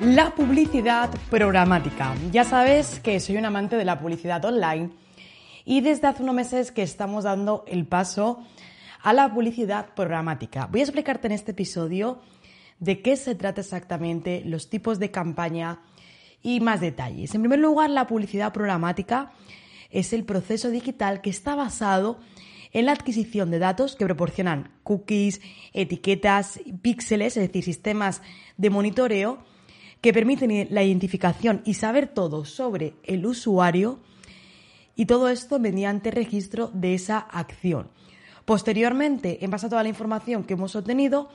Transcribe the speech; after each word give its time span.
La 0.00 0.34
publicidad 0.34 1.10
programática. 1.28 2.14
Ya 2.32 2.44
sabes 2.44 3.00
que 3.00 3.20
soy 3.20 3.36
un 3.36 3.44
amante 3.44 3.76
de 3.76 3.84
la 3.84 4.00
publicidad 4.00 4.42
online 4.46 4.88
y 5.66 5.82
desde 5.82 6.06
hace 6.06 6.22
unos 6.22 6.34
meses 6.34 6.72
que 6.72 6.80
estamos 6.80 7.24
dando 7.24 7.66
el 7.68 7.86
paso 7.86 8.42
a 9.02 9.12
la 9.12 9.30
publicidad 9.30 9.92
programática. 9.94 10.68
Voy 10.68 10.80
a 10.80 10.84
explicarte 10.84 11.26
en 11.26 11.34
este 11.34 11.50
episodio 11.50 12.22
de 12.78 13.02
qué 13.02 13.14
se 13.16 13.34
trata 13.34 13.60
exactamente, 13.60 14.42
los 14.46 14.70
tipos 14.70 14.98
de 15.00 15.10
campaña 15.10 15.82
y 16.42 16.60
más 16.60 16.80
detalles. 16.80 17.34
En 17.34 17.42
primer 17.42 17.58
lugar, 17.58 17.90
la 17.90 18.06
publicidad 18.06 18.54
programática 18.54 19.32
es 19.90 20.14
el 20.14 20.24
proceso 20.24 20.70
digital 20.70 21.20
que 21.20 21.28
está 21.28 21.54
basado 21.54 22.20
en 22.72 22.86
la 22.86 22.92
adquisición 22.92 23.50
de 23.50 23.58
datos 23.58 23.96
que 23.96 24.06
proporcionan 24.06 24.72
cookies, 24.82 25.42
etiquetas, 25.74 26.58
píxeles, 26.80 27.36
es 27.36 27.48
decir, 27.48 27.64
sistemas 27.64 28.22
de 28.56 28.70
monitoreo 28.70 29.44
que 30.00 30.12
permiten 30.12 30.68
la 30.70 30.82
identificación 30.82 31.62
y 31.64 31.74
saber 31.74 32.08
todo 32.08 32.44
sobre 32.44 32.94
el 33.02 33.26
usuario 33.26 34.00
y 34.96 35.06
todo 35.06 35.28
esto 35.28 35.58
mediante 35.58 36.10
registro 36.10 36.70
de 36.72 36.94
esa 36.94 37.18
acción. 37.18 37.88
Posteriormente, 38.44 39.44
en 39.44 39.50
base 39.50 39.66
a 39.66 39.68
toda 39.68 39.82
la 39.82 39.88
información 39.88 40.44
que 40.44 40.54
hemos 40.54 40.74
obtenido, 40.74 41.30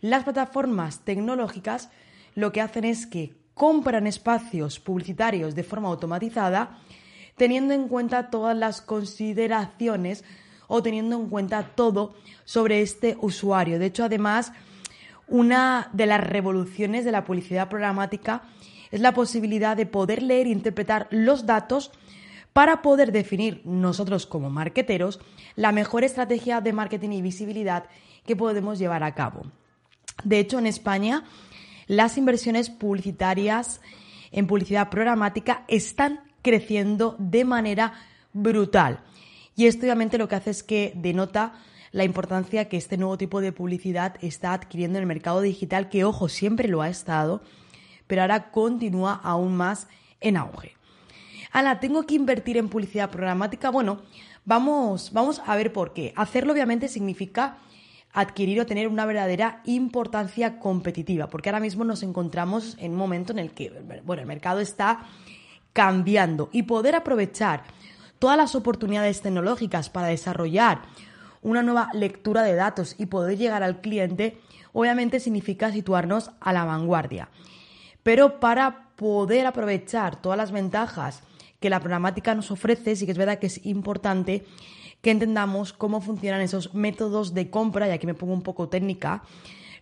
las 0.00 0.24
plataformas 0.24 1.00
tecnológicas 1.00 1.90
lo 2.34 2.52
que 2.52 2.60
hacen 2.60 2.84
es 2.84 3.06
que 3.06 3.34
compran 3.54 4.06
espacios 4.06 4.80
publicitarios 4.80 5.54
de 5.54 5.62
forma 5.64 5.88
automatizada 5.88 6.78
teniendo 7.36 7.74
en 7.74 7.88
cuenta 7.88 8.30
todas 8.30 8.56
las 8.56 8.80
consideraciones 8.80 10.24
o 10.68 10.82
teniendo 10.82 11.16
en 11.16 11.28
cuenta 11.28 11.74
todo 11.74 12.14
sobre 12.44 12.82
este 12.82 13.16
usuario. 13.20 13.78
De 13.78 13.86
hecho, 13.86 14.04
además, 14.04 14.52
una 15.28 15.90
de 15.92 16.06
las 16.06 16.20
revoluciones 16.20 17.04
de 17.04 17.12
la 17.12 17.24
publicidad 17.24 17.68
programática 17.68 18.42
es 18.90 19.00
la 19.00 19.14
posibilidad 19.14 19.76
de 19.76 19.86
poder 19.86 20.22
leer 20.22 20.46
e 20.46 20.50
interpretar 20.50 21.08
los 21.10 21.46
datos 21.46 21.90
para 22.52 22.80
poder 22.80 23.12
definir 23.12 23.60
nosotros 23.64 24.26
como 24.26 24.48
marketeros 24.48 25.20
la 25.56 25.72
mejor 25.72 26.04
estrategia 26.04 26.60
de 26.60 26.72
marketing 26.72 27.10
y 27.10 27.22
visibilidad 27.22 27.84
que 28.24 28.36
podemos 28.36 28.78
llevar 28.78 29.02
a 29.02 29.14
cabo. 29.14 29.42
De 30.24 30.38
hecho, 30.38 30.58
en 30.58 30.66
España, 30.66 31.24
las 31.86 32.16
inversiones 32.16 32.70
publicitarias 32.70 33.80
en 34.32 34.46
publicidad 34.46 34.88
programática 34.88 35.64
están 35.68 36.20
creciendo 36.42 37.16
de 37.18 37.44
manera 37.44 37.92
brutal. 38.32 39.00
Y 39.54 39.66
esto 39.66 39.84
obviamente 39.84 40.18
lo 40.18 40.28
que 40.28 40.36
hace 40.36 40.50
es 40.50 40.62
que 40.62 40.92
denota 40.96 41.54
la 41.96 42.04
importancia 42.04 42.68
que 42.68 42.76
este 42.76 42.98
nuevo 42.98 43.16
tipo 43.16 43.40
de 43.40 43.52
publicidad 43.52 44.16
está 44.20 44.52
adquiriendo 44.52 44.98
en 44.98 45.04
el 45.04 45.08
mercado 45.08 45.40
digital, 45.40 45.88
que 45.88 46.04
ojo, 46.04 46.28
siempre 46.28 46.68
lo 46.68 46.82
ha 46.82 46.90
estado, 46.90 47.40
pero 48.06 48.20
ahora 48.20 48.50
continúa 48.50 49.14
aún 49.14 49.56
más 49.56 49.88
en 50.20 50.36
auge. 50.36 50.76
Ana, 51.52 51.80
¿tengo 51.80 52.04
que 52.04 52.14
invertir 52.14 52.58
en 52.58 52.68
publicidad 52.68 53.08
programática? 53.08 53.70
Bueno, 53.70 54.02
vamos, 54.44 55.10
vamos 55.14 55.40
a 55.46 55.56
ver 55.56 55.72
por 55.72 55.94
qué. 55.94 56.12
Hacerlo 56.16 56.52
obviamente 56.52 56.88
significa 56.88 57.56
adquirir 58.12 58.60
o 58.60 58.66
tener 58.66 58.88
una 58.88 59.06
verdadera 59.06 59.62
importancia 59.64 60.58
competitiva, 60.58 61.28
porque 61.28 61.48
ahora 61.48 61.60
mismo 61.60 61.82
nos 61.82 62.02
encontramos 62.02 62.76
en 62.78 62.92
un 62.92 62.98
momento 62.98 63.32
en 63.32 63.38
el 63.38 63.52
que 63.52 63.70
bueno, 64.04 64.20
el 64.20 64.28
mercado 64.28 64.60
está 64.60 65.06
cambiando 65.72 66.50
y 66.52 66.64
poder 66.64 66.94
aprovechar 66.94 67.64
todas 68.18 68.36
las 68.36 68.54
oportunidades 68.54 69.22
tecnológicas 69.22 69.88
para 69.88 70.08
desarrollar 70.08 70.82
una 71.46 71.62
nueva 71.62 71.88
lectura 71.92 72.42
de 72.42 72.56
datos 72.56 72.96
y 72.98 73.06
poder 73.06 73.38
llegar 73.38 73.62
al 73.62 73.80
cliente, 73.80 74.38
obviamente 74.72 75.20
significa 75.20 75.70
situarnos 75.70 76.32
a 76.40 76.52
la 76.52 76.64
vanguardia. 76.64 77.28
Pero 78.02 78.40
para 78.40 78.90
poder 78.96 79.46
aprovechar 79.46 80.20
todas 80.20 80.36
las 80.36 80.50
ventajas 80.50 81.22
que 81.60 81.70
la 81.70 81.78
programática 81.78 82.34
nos 82.34 82.50
ofrece, 82.50 82.96
sí 82.96 83.06
que 83.06 83.12
es 83.12 83.18
verdad 83.18 83.38
que 83.38 83.46
es 83.46 83.64
importante 83.64 84.44
que 85.02 85.12
entendamos 85.12 85.72
cómo 85.72 86.00
funcionan 86.00 86.40
esos 86.40 86.74
métodos 86.74 87.32
de 87.32 87.48
compra, 87.48 87.86
y 87.86 87.92
aquí 87.92 88.06
me 88.06 88.14
pongo 88.14 88.32
un 88.32 88.42
poco 88.42 88.68
técnica, 88.68 89.22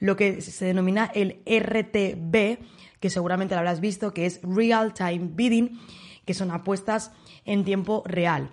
lo 0.00 0.16
que 0.16 0.42
se 0.42 0.66
denomina 0.66 1.10
el 1.14 1.40
RTB, 1.46 2.58
que 3.00 3.10
seguramente 3.10 3.54
lo 3.54 3.60
habrás 3.60 3.80
visto, 3.80 4.12
que 4.12 4.26
es 4.26 4.40
Real 4.42 4.92
Time 4.92 5.30
Bidding, 5.32 5.80
que 6.26 6.34
son 6.34 6.50
apuestas 6.50 7.10
en 7.46 7.64
tiempo 7.64 8.02
real. 8.04 8.50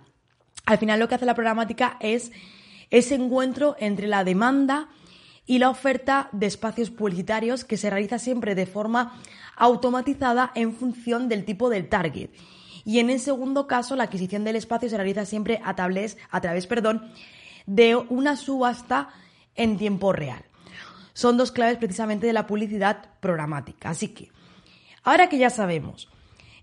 Al 0.65 0.77
final 0.77 0.99
lo 0.99 1.09
que 1.09 1.15
hace 1.15 1.25
la 1.25 1.35
programática 1.35 1.97
es 1.99 2.31
ese 2.91 3.15
encuentro 3.15 3.75
entre 3.79 4.07
la 4.07 4.23
demanda 4.23 4.89
y 5.47 5.59
la 5.59 5.69
oferta 5.69 6.29
de 6.31 6.45
espacios 6.45 6.91
publicitarios 6.91 7.65
que 7.65 7.77
se 7.77 7.89
realiza 7.89 8.19
siempre 8.19 8.53
de 8.53 8.65
forma 8.65 9.19
automatizada 9.55 10.51
en 10.55 10.73
función 10.73 11.27
del 11.27 11.45
tipo 11.45 11.69
del 11.69 11.89
target. 11.89 12.29
Y 12.85 12.99
en 12.99 13.09
el 13.09 13.19
segundo 13.19 13.67
caso, 13.67 13.95
la 13.95 14.03
adquisición 14.03 14.43
del 14.43 14.55
espacio 14.55 14.89
se 14.89 14.97
realiza 14.97 15.25
siempre 15.25 15.61
a, 15.63 15.69
a 15.69 16.41
través 16.41 16.67
perdón, 16.67 17.11
de 17.65 17.95
una 17.95 18.35
subasta 18.35 19.09
en 19.55 19.77
tiempo 19.77 20.13
real. 20.13 20.43
Son 21.13 21.37
dos 21.37 21.51
claves 21.51 21.77
precisamente 21.77 22.27
de 22.27 22.33
la 22.33 22.47
publicidad 22.47 23.09
programática. 23.19 23.89
Así 23.89 24.09
que, 24.09 24.31
ahora 25.03 25.29
que 25.29 25.37
ya 25.37 25.49
sabemos, 25.49 26.09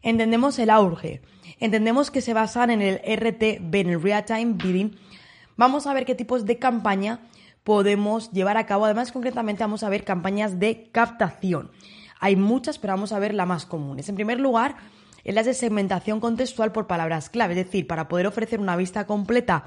entendemos 0.03 0.59
el 0.59 0.71
auge, 0.71 1.23
entendemos 1.61 2.11
que 2.11 2.21
se 2.21 2.35
basan 2.35 2.71
en 2.71 2.83
el 2.83 2.97
RTB, 2.97 3.75
en 3.75 3.91
el 3.91 4.03
Real 4.03 4.25
Time 4.25 4.55
Bidding, 4.55 4.97
vamos 5.59 5.87
a 5.87 5.93
ver 5.93 6.07
qué 6.07 6.15
tipos 6.15 6.47
de 6.47 6.59
campaña 6.59 7.21
podemos 7.65 8.33
llevar 8.33 8.57
a 8.57 8.65
cabo. 8.65 8.87
Además, 8.87 9.13
concretamente 9.13 9.63
vamos 9.63 9.83
a 9.83 9.91
ver 9.91 10.05
campañas 10.05 10.59
de 10.59 10.89
captación. 10.91 11.71
Hay 12.19 12.37
muchas, 12.37 12.79
pero 12.79 12.95
vamos 12.95 13.13
a 13.13 13.19
ver 13.19 13.35
las 13.35 13.47
más 13.47 13.67
comunes. 13.67 14.09
En 14.09 14.15
primer 14.15 14.41
lugar, 14.41 14.77
es 15.25 15.35
las 15.35 15.45
de 15.45 15.53
segmentación 15.53 16.21
contextual 16.21 16.73
por 16.73 16.87
palabras 16.87 17.29
clave, 17.29 17.53
es 17.53 17.67
decir, 17.67 17.87
para 17.87 18.09
poder 18.09 18.27
ofrecer 18.27 18.61
una 18.61 18.77
vista 18.77 19.07
completa 19.07 19.67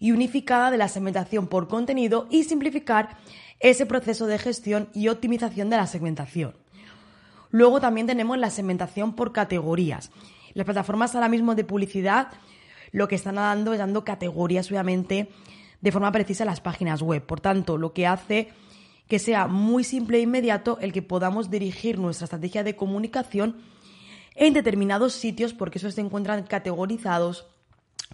y 0.00 0.10
unificada 0.10 0.70
de 0.70 0.78
la 0.78 0.88
segmentación 0.88 1.46
por 1.46 1.68
contenido 1.68 2.26
y 2.30 2.44
simplificar 2.44 3.18
ese 3.60 3.86
proceso 3.86 4.26
de 4.26 4.38
gestión 4.38 4.88
y 4.94 5.08
optimización 5.08 5.68
de 5.70 5.76
la 5.76 5.86
segmentación. 5.86 6.54
Luego 7.50 7.80
también 7.80 8.06
tenemos 8.06 8.38
la 8.38 8.48
segmentación 8.48 9.14
por 9.14 9.32
categorías. 9.32 10.10
Las 10.54 10.64
plataformas 10.64 11.14
ahora 11.14 11.28
mismo 11.28 11.54
de 11.54 11.64
publicidad 11.64 12.28
lo 12.92 13.08
que 13.08 13.14
están 13.14 13.36
dando 13.36 13.72
es 13.72 13.78
dando 13.78 14.04
categorías, 14.04 14.70
obviamente, 14.70 15.30
de 15.80 15.92
forma 15.92 16.12
precisa 16.12 16.44
a 16.44 16.46
las 16.46 16.60
páginas 16.60 17.02
web. 17.02 17.24
Por 17.24 17.40
tanto, 17.40 17.78
lo 17.78 17.92
que 17.92 18.06
hace 18.06 18.50
que 19.08 19.18
sea 19.18 19.48
muy 19.48 19.82
simple 19.82 20.18
e 20.18 20.22
inmediato 20.22 20.78
el 20.80 20.92
que 20.92 21.02
podamos 21.02 21.50
dirigir 21.50 21.98
nuestra 21.98 22.26
estrategia 22.26 22.62
de 22.62 22.76
comunicación 22.76 23.56
en 24.36 24.54
determinados 24.54 25.14
sitios 25.14 25.52
porque 25.52 25.78
esos 25.78 25.94
se 25.94 26.00
encuentran 26.00 26.44
categorizados 26.44 27.46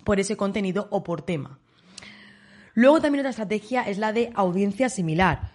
por 0.04 0.20
ese 0.20 0.38
contenido 0.38 0.88
o 0.90 1.04
por 1.04 1.20
tema. 1.20 1.58
Luego 2.72 3.00
también 3.00 3.20
otra 3.20 3.30
estrategia 3.30 3.82
es 3.82 3.98
la 3.98 4.12
de 4.12 4.32
audiencia 4.34 4.88
similar, 4.88 5.52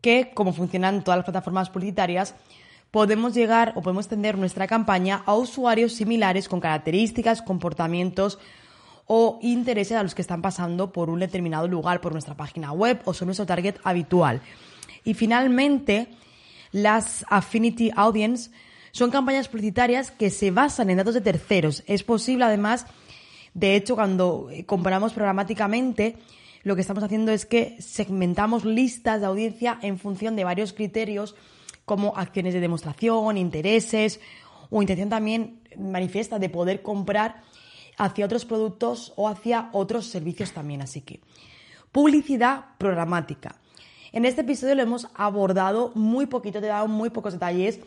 que 0.00 0.32
como 0.34 0.52
funcionan 0.52 1.04
todas 1.04 1.18
las 1.18 1.24
plataformas 1.24 1.68
publicitarias, 1.68 2.34
podemos 2.90 3.34
llegar 3.34 3.72
o 3.76 3.82
podemos 3.82 4.06
extender 4.06 4.38
nuestra 4.38 4.66
campaña 4.66 5.22
a 5.26 5.34
usuarios 5.34 5.92
similares 5.92 6.48
con 6.48 6.60
características, 6.60 7.42
comportamientos 7.42 8.38
o 9.06 9.38
intereses 9.42 9.96
a 9.96 10.02
los 10.02 10.14
que 10.14 10.22
están 10.22 10.42
pasando 10.42 10.92
por 10.92 11.10
un 11.10 11.20
determinado 11.20 11.68
lugar, 11.68 12.00
por 12.00 12.12
nuestra 12.12 12.36
página 12.36 12.72
web 12.72 13.00
o 13.04 13.14
sobre 13.14 13.26
nuestro 13.26 13.46
target 13.46 13.76
habitual. 13.84 14.40
Y 15.04 15.14
finalmente, 15.14 16.08
las 16.72 17.24
Affinity 17.28 17.90
Audience 17.94 18.50
son 18.90 19.10
campañas 19.10 19.48
publicitarias 19.48 20.10
que 20.10 20.30
se 20.30 20.50
basan 20.50 20.90
en 20.90 20.96
datos 20.96 21.14
de 21.14 21.20
terceros. 21.20 21.84
Es 21.86 22.02
posible, 22.02 22.44
además, 22.44 22.86
de 23.54 23.76
hecho, 23.76 23.94
cuando 23.94 24.48
eh, 24.50 24.64
comparamos 24.64 25.12
programáticamente, 25.12 26.16
lo 26.64 26.74
que 26.74 26.80
estamos 26.80 27.04
haciendo 27.04 27.30
es 27.30 27.46
que 27.46 27.76
segmentamos 27.78 28.64
listas 28.64 29.20
de 29.20 29.26
audiencia 29.26 29.78
en 29.82 29.98
función 29.98 30.34
de 30.34 30.44
varios 30.44 30.72
criterios 30.72 31.36
como 31.86 32.14
acciones 32.16 32.52
de 32.52 32.60
demostración, 32.60 33.38
intereses 33.38 34.20
o 34.68 34.82
intención 34.82 35.08
también 35.08 35.62
manifiesta 35.78 36.38
de 36.38 36.50
poder 36.50 36.82
comprar 36.82 37.42
hacia 37.96 38.26
otros 38.26 38.44
productos 38.44 39.14
o 39.16 39.28
hacia 39.28 39.70
otros 39.72 40.06
servicios 40.06 40.52
también. 40.52 40.82
Así 40.82 41.00
que, 41.00 41.20
publicidad 41.90 42.76
programática. 42.76 43.56
En 44.12 44.26
este 44.26 44.42
episodio 44.42 44.74
lo 44.74 44.82
hemos 44.82 45.08
abordado 45.14 45.92
muy 45.94 46.26
poquito, 46.26 46.60
te 46.60 46.66
he 46.66 46.68
dado 46.68 46.88
muy 46.88 47.08
pocos 47.08 47.32
detalles 47.32 47.80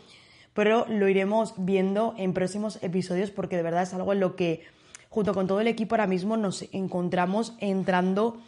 pero 0.54 0.86
lo 0.90 1.08
iremos 1.08 1.54
viendo 1.58 2.16
en 2.18 2.34
próximos 2.34 2.80
episodios 2.82 3.32
porque 3.32 3.56
de 3.56 3.64
verdad 3.64 3.84
es 3.84 3.94
algo 3.94 4.14
en 4.14 4.20
lo 4.20 4.36
que 4.36 4.64
junto 5.10 5.34
con 5.34 5.48
todo 5.48 5.62
el 5.62 5.68
equipo 5.68 5.96
ahora 5.96 6.06
mismo 6.06 6.38
nos 6.38 6.66
encontramos 6.74 7.54
entrando 7.60 8.42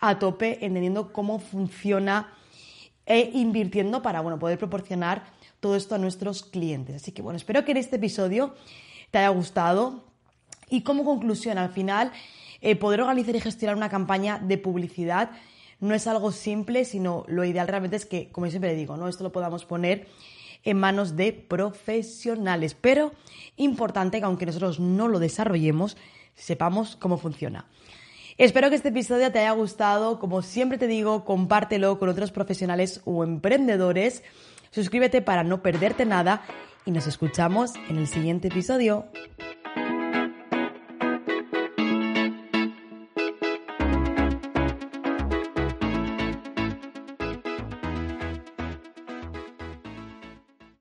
a 0.00 0.18
tope, 0.18 0.64
entendiendo 0.64 1.12
cómo 1.12 1.38
funciona 1.38 2.32
e 3.08 3.30
invirtiendo 3.32 4.02
para 4.02 4.20
bueno, 4.20 4.38
poder 4.38 4.58
proporcionar 4.58 5.24
todo 5.60 5.74
esto 5.74 5.94
a 5.94 5.98
nuestros 5.98 6.42
clientes. 6.42 6.94
Así 6.96 7.12
que 7.12 7.22
bueno, 7.22 7.38
espero 7.38 7.64
que 7.64 7.72
en 7.72 7.78
este 7.78 7.96
episodio 7.96 8.54
te 9.10 9.18
haya 9.18 9.30
gustado 9.30 10.04
y 10.68 10.82
como 10.82 11.04
conclusión 11.04 11.56
al 11.56 11.70
final 11.70 12.12
eh, 12.60 12.76
poder 12.76 13.00
organizar 13.00 13.34
y 13.34 13.40
gestionar 13.40 13.76
una 13.76 13.88
campaña 13.88 14.38
de 14.38 14.58
publicidad 14.58 15.30
no 15.80 15.94
es 15.94 16.06
algo 16.06 16.32
simple, 16.32 16.84
sino 16.84 17.24
lo 17.28 17.44
ideal 17.44 17.66
realmente 17.66 17.96
es 17.96 18.04
que, 18.04 18.30
como 18.30 18.48
siempre 18.48 18.74
digo, 18.74 18.96
¿no? 18.96 19.08
esto 19.08 19.24
lo 19.24 19.32
podamos 19.32 19.64
poner 19.64 20.06
en 20.64 20.76
manos 20.76 21.16
de 21.16 21.32
profesionales. 21.32 22.74
Pero 22.74 23.12
importante 23.56 24.18
que 24.18 24.24
aunque 24.24 24.44
nosotros 24.44 24.80
no 24.80 25.08
lo 25.08 25.18
desarrollemos, 25.18 25.96
sepamos 26.34 26.96
cómo 26.96 27.16
funciona. 27.16 27.64
Espero 28.38 28.70
que 28.70 28.76
este 28.76 28.90
episodio 28.90 29.32
te 29.32 29.40
haya 29.40 29.50
gustado. 29.50 30.20
Como 30.20 30.42
siempre 30.42 30.78
te 30.78 30.86
digo, 30.86 31.24
compártelo 31.24 31.98
con 31.98 32.08
otros 32.08 32.30
profesionales 32.30 33.00
o 33.04 33.24
emprendedores. 33.24 34.22
Suscríbete 34.70 35.22
para 35.22 35.42
no 35.42 35.60
perderte 35.60 36.04
nada 36.04 36.42
y 36.86 36.92
nos 36.92 37.08
escuchamos 37.08 37.72
en 37.88 37.98
el 37.98 38.06
siguiente 38.06 38.46
episodio. 38.46 39.06